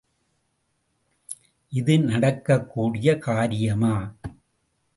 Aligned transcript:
இது 1.73 1.99
நடக்கக்கூடிய 1.99 3.17
காரியமா? 3.17 3.95